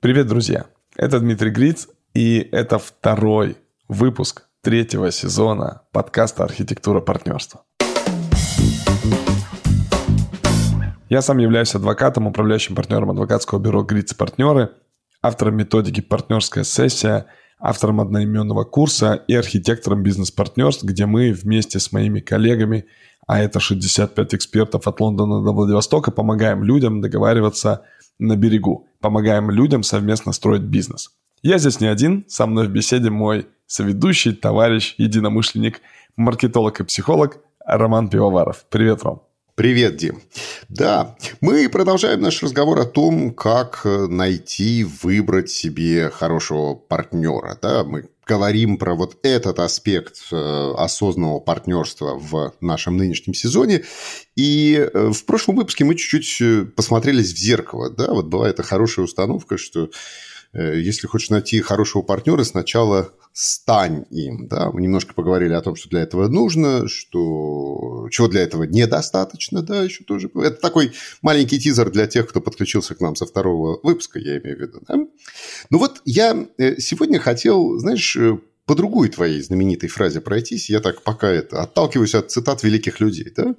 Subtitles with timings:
[0.00, 0.66] Привет, друзья!
[0.94, 3.56] Это Дмитрий Гриц, и это второй
[3.88, 7.64] выпуск третьего сезона подкаста «Архитектура партнерства».
[11.08, 14.70] Я сам являюсь адвокатом, управляющим партнером адвокатского бюро «Гриц партнеры»,
[15.20, 17.26] автором методики «Партнерская сессия»,
[17.58, 22.86] автором одноименного курса и архитектором бизнес-партнерств, где мы вместе с моими коллегами,
[23.26, 27.82] а это 65 экспертов от Лондона до Владивостока, помогаем людям договариваться
[28.18, 31.10] на берегу помогаем людям совместно строить бизнес.
[31.42, 35.80] Я здесь не один, со мной в беседе мой соведущий, товарищ, единомышленник,
[36.16, 38.64] маркетолог и психолог Роман Пивоваров.
[38.70, 39.22] Привет, Ром.
[39.54, 40.22] Привет, Дим.
[40.68, 47.58] Да, мы продолжаем наш разговор о том, как найти, выбрать себе хорошего партнера.
[47.60, 53.84] Да, мы говорим про вот этот аспект э, осознанного партнерства в нашем нынешнем сезоне.
[54.36, 57.90] И э, в прошлом выпуске мы чуть-чуть э, посмотрелись в зеркало.
[57.90, 59.90] Да, вот была эта хорошая установка, что
[60.52, 64.48] если хочешь найти хорошего партнера, сначала стань им.
[64.48, 64.70] Да?
[64.72, 69.82] Мы немножко поговорили о том, что для этого нужно, что чего для этого недостаточно, да,
[69.82, 70.28] еще тоже.
[70.34, 74.56] Это такой маленький тизер для тех, кто подключился к нам со второго выпуска, я имею
[74.56, 74.80] в виду.
[74.88, 74.96] Да?
[75.70, 80.70] Ну вот я э, сегодня хотел, знаешь, э, по другой твоей знаменитой фразе пройтись.
[80.70, 83.32] Я так пока это отталкиваюсь от цитат великих людей.
[83.36, 83.54] Да?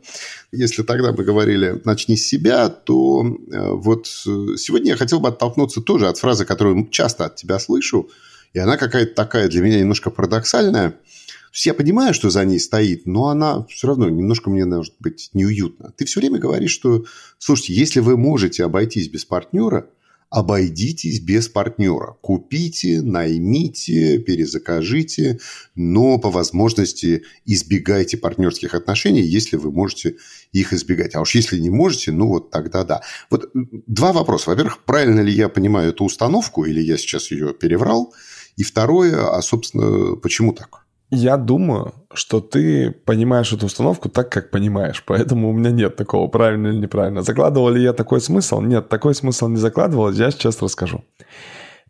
[0.54, 5.82] Если тогда мы говорили «начни с себя», то э, вот сегодня я хотел бы оттолкнуться
[5.82, 8.10] тоже от фразы, которую часто от тебя слышу–
[8.54, 10.92] и она какая-то такая для меня немножко парадоксальная.
[10.92, 14.94] То есть я понимаю, что за ней стоит, но она все равно немножко мне, может
[15.00, 15.92] быть, неуютно.
[15.98, 17.06] Ты все время говоришь, что,
[17.40, 19.88] слушайте, если вы можете обойтись без партнера,
[20.30, 22.18] обойдитесь без партнера.
[22.22, 25.40] Купите, наймите, перезакажите,
[25.76, 30.18] но по возможности избегайте партнерских отношений, если вы можете
[30.52, 31.16] их избегать.
[31.16, 33.02] А уж если не можете, ну вот тогда да.
[33.30, 34.50] Вот два вопроса.
[34.50, 38.14] Во-первых, правильно ли я понимаю эту установку, или я сейчас ее переврал–
[38.60, 40.86] и второе, а, собственно, почему так?
[41.12, 45.04] Я думаю, что ты понимаешь эту установку так, как понимаешь.
[45.08, 47.24] Поэтому у меня нет такого, правильно или неправильно.
[47.24, 48.62] Закладывал ли я такой смысл?
[48.62, 50.12] Нет, такой смысл не закладывал.
[50.12, 51.04] Я сейчас расскажу.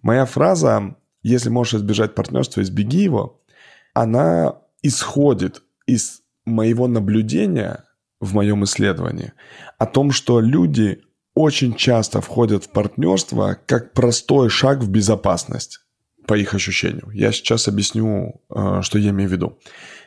[0.01, 3.41] Моя фраза «если можешь избежать партнерства, избеги его»,
[3.93, 7.83] она исходит из моего наблюдения
[8.21, 9.33] в моем исследовании
[9.77, 11.01] о том, что люди
[11.35, 15.79] очень часто входят в партнерство как простой шаг в безопасность
[16.29, 17.09] по их ощущению.
[17.11, 19.57] Я сейчас объясню, э, что я имею в виду.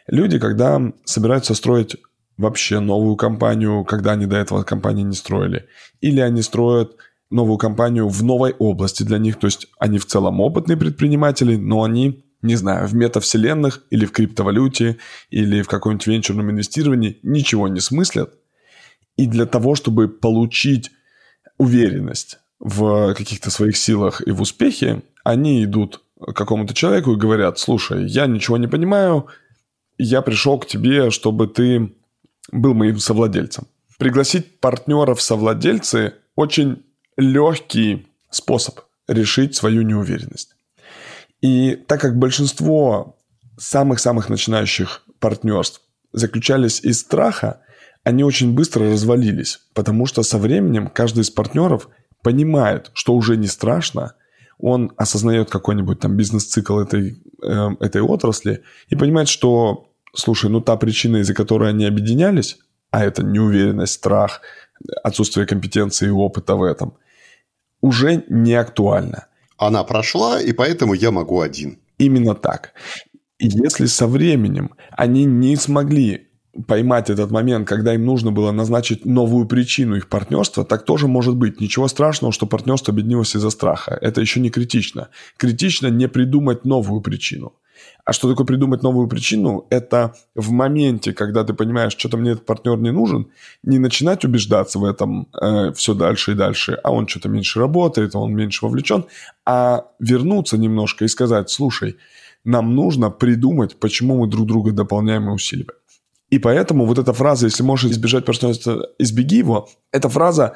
[0.06, 1.96] Люди, когда собираются строить
[2.36, 5.66] вообще новую компанию, когда они до этого компании не строили,
[6.00, 6.92] или они строят
[7.28, 11.82] новую компанию в новой области для них, то есть они в целом опытные предприниматели, но
[11.82, 14.98] они, не знаю, в метавселенных или в криптовалюте
[15.30, 18.32] или в каком-нибудь венчурном инвестировании ничего не смыслят.
[19.16, 20.92] И для того, чтобы получить
[21.58, 26.02] уверенность в каких-то своих силах и в успехе, они идут
[26.34, 29.26] какому-то человеку и говорят, слушай, я ничего не понимаю,
[29.98, 31.92] я пришел к тебе, чтобы ты
[32.50, 33.66] был моим совладельцем.
[33.98, 36.82] Пригласить партнеров совладельцы– очень
[37.16, 40.56] легкий способ решить свою неуверенность.
[41.40, 43.16] И так как большинство
[43.58, 45.82] самых-самых начинающих партнерств
[46.12, 47.60] заключались из страха,
[48.02, 51.88] они очень быстро развалились, потому что со временем каждый из партнеров
[52.22, 54.14] понимает, что уже не страшно–
[54.62, 60.76] он осознает какой-нибудь там бизнес-цикл этой, э, этой отрасли и понимает, что, слушай, ну та
[60.76, 62.58] причина, из-за которой они объединялись,
[62.90, 64.40] а это неуверенность, страх,
[65.02, 66.94] отсутствие компетенции и опыта в этом,
[67.80, 69.26] уже не актуальна.
[69.58, 71.78] Она прошла, и поэтому я могу один.
[71.98, 72.72] Именно так.
[73.38, 76.28] И если со временем они не смогли
[76.66, 81.36] поймать этот момент, когда им нужно было назначить новую причину их партнерства, так тоже может
[81.36, 81.60] быть.
[81.60, 83.98] Ничего страшного, что партнерство объединилось из-за страха.
[84.00, 85.08] Это еще не критично.
[85.36, 87.54] Критично не придумать новую причину.
[88.04, 89.66] А что такое придумать новую причину?
[89.70, 93.30] Это в моменте, когда ты понимаешь, что-то мне этот партнер не нужен,
[93.62, 98.14] не начинать убеждаться в этом э, все дальше и дальше, а он что-то меньше работает,
[98.14, 99.04] он меньше вовлечен,
[99.44, 101.96] а вернуться немножко и сказать, слушай,
[102.44, 105.78] нам нужно придумать, почему мы друг друга дополняем и усиливаем.
[106.32, 110.54] И поэтому вот эта фраза «если можешь избежать партнерства, избеги его», эта фраза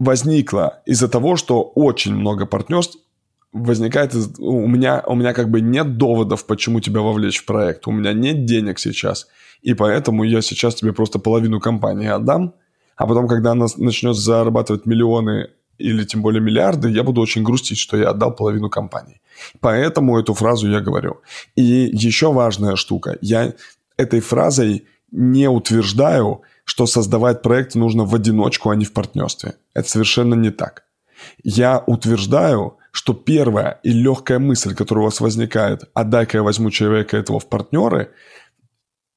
[0.00, 2.98] возникла из-за того, что очень много партнерств
[3.52, 7.86] возникает у меня у меня как бы нет доводов, почему тебя вовлечь в проект.
[7.86, 9.28] У меня нет денег сейчас.
[9.62, 12.54] И поэтому я сейчас тебе просто половину компании отдам,
[12.96, 17.78] а потом, когда она начнет зарабатывать миллионы или тем более миллиарды, я буду очень грустить,
[17.78, 19.20] что я отдал половину компании.
[19.60, 21.20] Поэтому эту фразу я говорю.
[21.54, 23.18] И еще важная штука.
[23.20, 23.52] Я
[23.96, 29.54] этой фразой не утверждаю, что создавать проект нужно в одиночку, а не в партнерстве.
[29.74, 30.84] Это совершенно не так.
[31.44, 36.70] Я утверждаю, что первая и легкая мысль, которая у вас возникает, а дай-ка я возьму
[36.70, 38.10] человека этого в партнеры,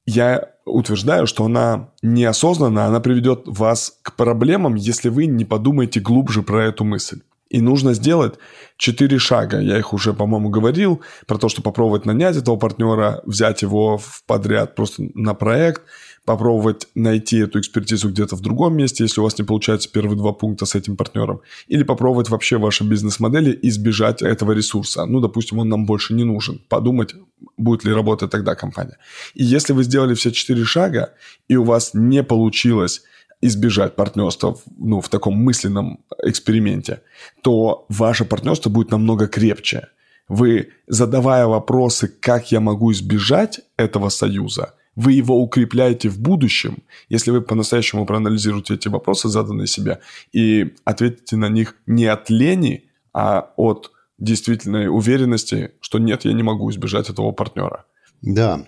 [0.05, 6.43] я утверждаю, что она неосознанно, она приведет вас к проблемам, если вы не подумаете глубже
[6.43, 7.21] про эту мысль.
[7.49, 8.35] И нужно сделать
[8.77, 9.59] четыре шага.
[9.59, 14.23] Я их уже, по-моему, говорил про то, что попробовать нанять этого партнера, взять его в
[14.25, 15.83] подряд просто на проект–
[16.25, 20.33] попробовать найти эту экспертизу где-то в другом месте, если у вас не получается первые два
[20.33, 25.05] пункта с этим партнером, или попробовать вообще ваши бизнес-модели избежать этого ресурса.
[25.05, 26.61] Ну, допустим, он нам больше не нужен.
[26.67, 27.15] Подумать,
[27.57, 28.97] будет ли работать тогда компания.
[29.35, 31.13] И если вы сделали все четыре шага,
[31.47, 33.03] и у вас не получилось
[33.45, 37.01] избежать партнерства ну, в таком мысленном эксперименте,
[37.41, 39.87] то ваше партнерство будет намного крепче.
[40.27, 46.77] Вы, задавая вопросы, как я могу избежать этого союза– вы его укрепляете в будущем,
[47.09, 49.99] если вы по-настоящему проанализируете эти вопросы, заданные себе,
[50.31, 56.43] и ответите на них не от лени, а от действительной уверенности, что нет, я не
[56.43, 57.85] могу избежать этого партнера.
[58.21, 58.65] Да.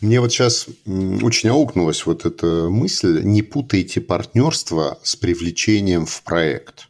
[0.00, 0.66] Мне вот сейчас
[1.22, 6.88] очень аукнулась вот эта мысль, не путайте партнерство с привлечением в проект.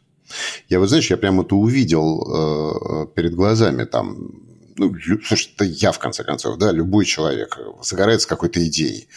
[0.69, 4.31] Я вот, знаешь, я прямо это увидел э, перед глазами там
[4.77, 9.07] ну, слушай, это я, в конце концов, да, любой человек загорается какой-то идеей.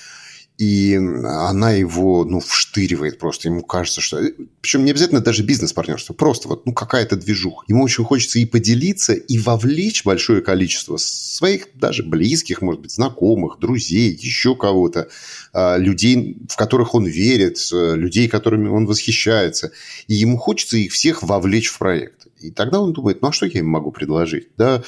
[0.56, 3.48] И она его, ну, вштыривает просто.
[3.48, 4.22] Ему кажется, что...
[4.60, 6.14] Причем не обязательно даже бизнес-партнерство.
[6.14, 7.64] Просто вот, ну, какая-то движуха.
[7.66, 13.58] Ему очень хочется и поделиться, и вовлечь большое количество своих даже близких, может быть, знакомых,
[13.58, 15.08] друзей, еще кого-то,
[15.52, 19.72] а, людей, в которых он верит, людей, которыми он восхищается.
[20.06, 22.28] И ему хочется их всех вовлечь в проект.
[22.44, 24.48] И тогда он думает, ну, а что я им могу предложить?
[24.56, 24.82] Да?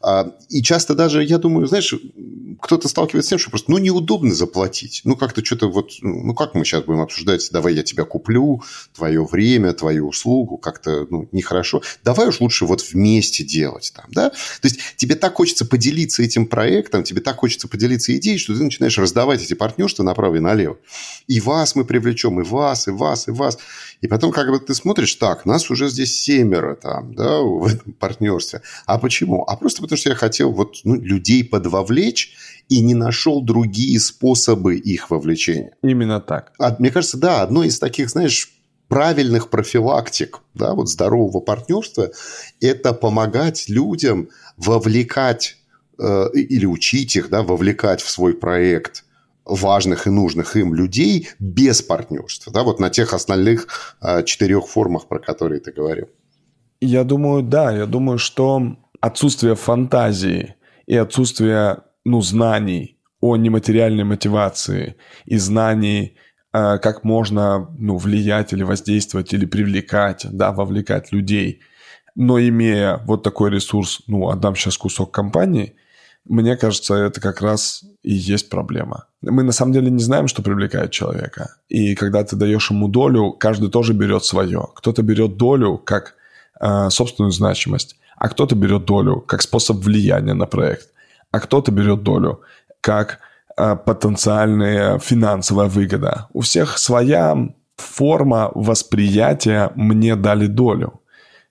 [0.00, 1.92] А, и часто даже, я думаю, знаешь,
[2.60, 5.02] кто-то сталкивается с тем, что просто, ну, неудобно заплатить.
[5.04, 8.62] Ну, как-то что-то вот, ну, как мы сейчас будем обсуждать, давай я тебя куплю,
[8.94, 11.82] твое время, твою услугу, как-то, ну, нехорошо.
[12.04, 14.30] Давай уж лучше вот вместе делать там, да?
[14.30, 18.62] То есть тебе так хочется поделиться этим проектом, тебе так хочется поделиться идеей, что ты
[18.62, 20.78] начинаешь раздавать эти партнерства направо и налево.
[21.26, 23.58] И вас мы привлечем, и вас, и вас, и вас.
[24.00, 27.92] И потом как бы ты смотришь, так, нас уже здесь семеро там, да, в этом
[27.92, 28.62] партнерстве.
[28.86, 29.44] А почему?
[29.44, 32.34] А просто потому, что я хотел вот ну, людей подвовлечь
[32.68, 35.76] и не нашел другие способы их вовлечения.
[35.82, 36.52] Именно так.
[36.58, 38.50] А, мне кажется, да, одно из таких, знаешь,
[38.88, 42.10] правильных профилактик, да, вот здорового партнерства,
[42.60, 45.58] это помогать людям вовлекать
[45.98, 49.04] э, или учить их, да, вовлекать в свой проект
[49.44, 55.08] важных и нужных им людей без партнерства, да, вот на тех остальных э, четырех формах,
[55.08, 56.08] про которые ты говорил.
[56.80, 60.54] Я думаю, да, я думаю, что отсутствие фантазии
[60.86, 64.96] и отсутствие ну, знаний о нематериальной мотивации
[65.26, 66.16] и знаний,
[66.52, 71.60] э, как можно ну, влиять или воздействовать или привлекать, да, вовлекать людей,
[72.14, 75.74] но имея вот такой ресурс, ну, отдам сейчас кусок компании,
[76.30, 79.06] мне кажется, это как раз и есть проблема.
[79.20, 81.56] Мы на самом деле не знаем, что привлекает человека.
[81.68, 84.68] И когда ты даешь ему долю, каждый тоже берет свое.
[84.76, 86.14] Кто-то берет долю как
[86.60, 90.90] э, собственную значимость, а кто-то берет долю как способ влияния на проект,
[91.32, 92.42] а кто-то берет долю
[92.80, 93.18] как
[93.56, 96.28] э, потенциальная финансовая выгода.
[96.32, 97.36] У всех своя
[97.76, 101.00] форма восприятия «мне дали долю».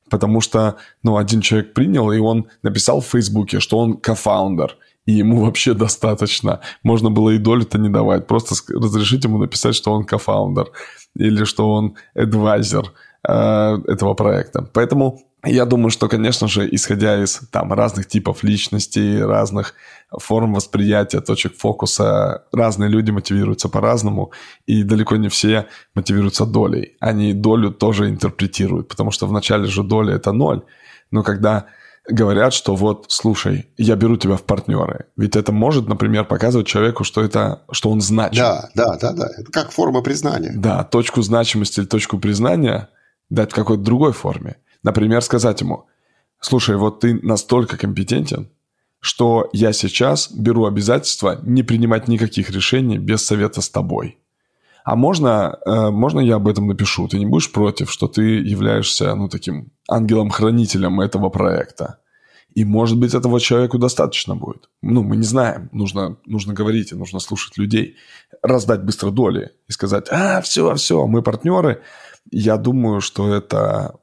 [0.10, 5.13] Потому что, ну, один человек принял, и он написал в Фейсбуке, что он кофаундер, и
[5.13, 6.60] ему вообще достаточно.
[6.84, 10.72] Можно было и долю-то не давать, просто разрешить ему написать, что он кофаундер,
[11.16, 12.94] или что он адвайзер
[13.28, 14.70] э, этого проекта.
[14.74, 19.74] Поэтому я думаю, что, конечно же, исходя из там разных типов личностей, разных
[20.12, 24.31] форм восприятия, точек фокуса, разные люди мотивируются по-разному,
[24.65, 26.98] и далеко не все мотивируются долей.
[27.00, 30.63] Они долю тоже интерпретируют, потому что вначале же доля– это ноль,
[31.12, 31.67] но когда
[32.08, 35.05] говорят, что вот, слушай, я беру тебя в партнеры.
[35.15, 38.41] Ведь это может, например, показывать человеку, что это, что он значим.
[38.41, 39.29] Да, да, да, да.
[39.38, 40.53] Это как форма признания.
[40.55, 42.89] Да, точку значимости или точку признания
[43.29, 44.58] дать в какой-то другой форме.
[44.83, 45.86] Например, сказать ему,
[46.39, 48.50] слушай, вот ты настолько компетентен,
[49.00, 54.17] что я сейчас беру обязательство не принимать никаких решений без совета с тобой.
[54.83, 57.07] А можно, э, можно я об этом напишу?
[57.07, 62.00] Ты не будешь против, что ты являешься, ну, таким ангелом-хранителем этого проекта?
[62.55, 64.69] И, может быть, этого человеку достаточно будет.
[64.81, 65.69] Ну, мы не знаем.
[65.71, 67.95] Нужно, нужно говорить и нужно слушать людей.
[68.41, 71.83] Раздать быстро доли и сказать, а, все, все, мы партнеры.
[72.31, 73.99] Я думаю, что это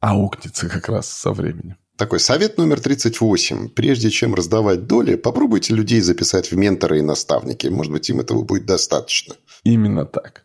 [0.00, 1.76] аукнется как раз со временем.
[1.96, 3.70] Такой совет номер 38.
[3.70, 7.66] Прежде чем раздавать доли, попробуйте людей записать в менторы и наставники.
[7.66, 9.34] Может быть, им этого будет достаточно.
[9.64, 10.44] Именно так.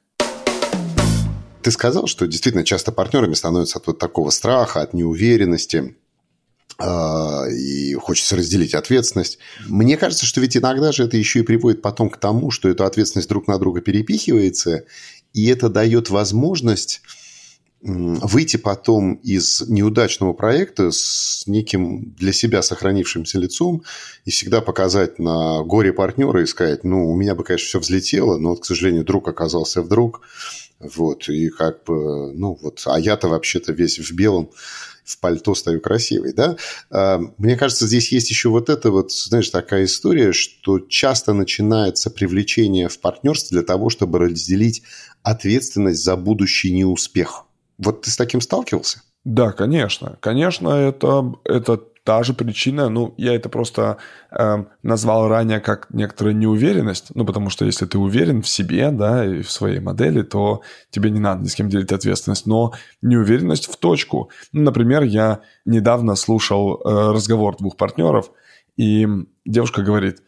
[1.62, 5.96] Ты сказал, что действительно часто партнерами становятся от вот такого страха, от неуверенности.
[6.80, 9.38] а, и хочется разделить ответственность.
[9.68, 12.88] Мне кажется, что ведь иногда же это еще и приводит потом к тому, что эта
[12.88, 14.86] ответственность друг на друга перепихивается,
[15.34, 17.02] и это дает возможность
[17.86, 23.84] выйти потом из неудачного проекта с неким для себя сохранившимся лицом
[24.24, 28.38] и всегда показать на горе партнера и сказать, ну, у меня бы, конечно, все взлетело,
[28.38, 30.22] но, вот, к сожалению, друг оказался вдруг,
[30.80, 34.50] вот, и как бы, ну, вот, а я-то вообще-то весь в белом,
[35.04, 36.56] в пальто стою красивый, да?
[36.90, 42.10] А, мне кажется, здесь есть еще вот это вот, знаешь, такая история, что часто начинается
[42.10, 44.84] привлечение в партнерстве для того, чтобы разделить
[45.22, 47.43] ответственность за будущий неуспех–
[47.78, 49.02] вот ты с таким сталкивался?
[49.24, 50.18] Да, конечно.
[50.20, 53.98] Конечно, это, это та же причина, ну, я это просто
[54.32, 59.26] э, назвал ранее как некоторая неуверенность, ну, потому что если ты уверен в себе, да,
[59.26, 63.72] и в своей модели, то тебе не надо ни с кем делить ответственность, но неуверенность
[63.72, 64.30] в точку.
[64.52, 68.32] Ну, например, я недавно слушал э, разговор двух партнеров,
[68.76, 69.08] и
[69.46, 70.22] девушка говорит,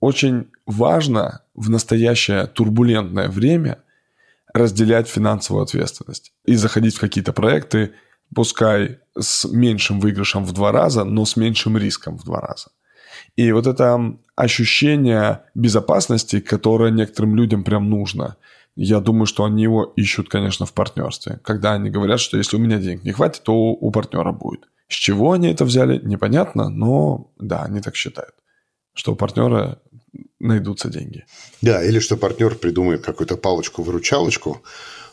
[0.00, 3.78] очень важно в настоящее турбулентное время–
[4.54, 7.92] разделять финансовую ответственность и заходить в какие-то проекты,
[8.34, 12.70] пускай с меньшим выигрышем в два раза, но с меньшим риском в два раза.
[13.36, 18.36] И вот это ощущение безопасности, которое некоторым людям прям нужно,
[18.76, 21.38] я думаю, что они его ищут, конечно, в партнерстве.
[21.42, 24.68] Когда они говорят, что если у меня денег не хватит, то у партнера будет.
[24.88, 28.34] С чего они это взяли, непонятно, но да, они так считают,
[28.94, 29.78] что у партнера
[30.40, 31.24] найдутся деньги.
[31.60, 34.62] Да, или что партнер придумает какую-то палочку-выручалочку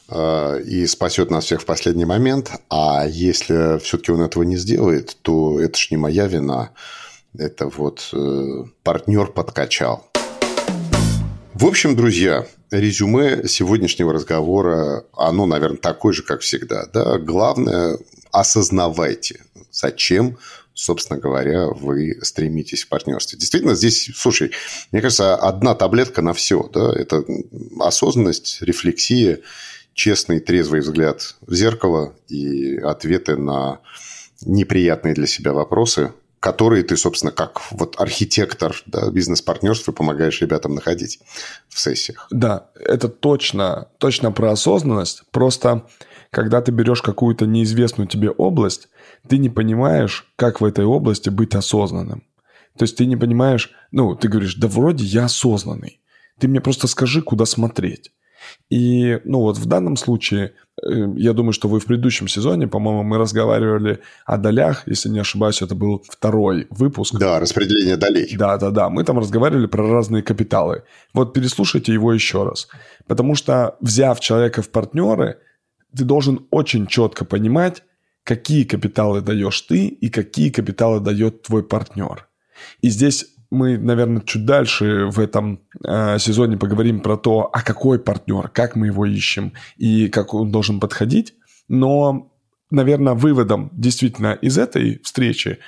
[0.10, 2.52] э, и спасет нас всех в последний момент.
[2.70, 6.72] А если все-таки он этого не сделает, то это ж не моя вина.
[7.38, 10.10] Это вот э, партнер подкачал.
[11.54, 16.86] В общем, друзья, резюме сегодняшнего разговора, оно, наверное, такое же, как всегда.
[16.94, 17.18] Да?
[17.18, 17.98] Главное,
[18.32, 19.42] осознавайте,
[19.72, 20.38] зачем
[20.78, 23.38] собственно говоря, вы стремитесь в партнерстве.
[23.38, 24.52] Действительно, здесь, слушай,
[24.92, 26.70] мне кажется, одна таблетка на все.
[26.72, 26.94] Да?
[26.96, 27.24] Это
[27.80, 29.40] осознанность, рефлексия,
[29.94, 33.80] честный, трезвый взгляд в зеркало и ответы на
[34.42, 41.20] неприятные для себя вопросы, которые ты, собственно, как вот архитектор да, бизнес-партнерства помогаешь ребятам находить
[41.70, 42.28] в сессиях.
[42.30, 45.24] Да, это точно, точно про осознанность.
[45.32, 45.88] Просто
[46.30, 48.90] когда ты берешь какую-то неизвестную тебе область,
[49.28, 52.24] ты не понимаешь, как в этой области быть осознанным.
[52.78, 56.00] То есть ты не понимаешь, ну, ты говоришь, да вроде я осознанный.
[56.40, 58.12] Ты мне просто скажи, куда смотреть.
[58.70, 63.04] И, ну вот в данном случае, э, я думаю, что вы в предыдущем сезоне, по-моему,
[63.04, 67.16] мы разговаривали о долях, если не ошибаюсь, это был второй выпуск.
[67.16, 68.36] Да, распределение долей.
[68.38, 68.90] Да, да, да.
[68.90, 70.84] Мы там разговаривали про разные капиталы.
[71.14, 72.68] Вот переслушайте его еще раз.
[73.08, 75.40] Потому что, взяв человека в партнеры,
[75.96, 77.84] ты должен очень четко понимать,
[78.28, 82.28] какие капиталы даешь ты и какие капиталы дает твой партнер.
[82.82, 88.00] И здесь мы, наверное, чуть дальше в этом э, сезоне поговорим про то, а какой
[88.00, 91.36] партнер, как мы его ищем и как он должен подходить.
[91.70, 92.34] Но,
[92.70, 95.60] наверное, выводом действительно из этой встречи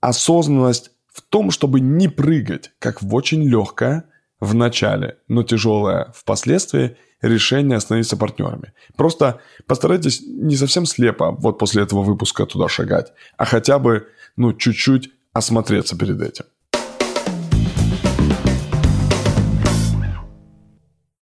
[0.00, 4.04] осознанность в том, чтобы не прыгать, как в очень легкое
[4.38, 8.72] в начале, но тяжелое впоследствии, решение становиться партнерами.
[8.96, 14.52] Просто постарайтесь не совсем слепо вот после этого выпуска туда шагать, а хотя бы, ну,
[14.52, 16.44] чуть-чуть осмотреться перед этим.